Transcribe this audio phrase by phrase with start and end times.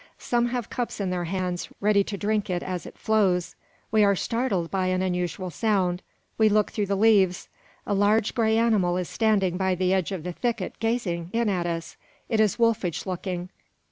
[0.17, 3.55] Some have cups in their hands, ready to drink it as it flows!
[3.91, 6.01] We were startled by an unusual sound.
[6.39, 7.49] We look through the leaves.
[7.85, 11.67] A large grey animal is standing by the edge of the thicket, gazing in at
[11.67, 11.97] us.
[12.29, 13.49] It is wolfish looking.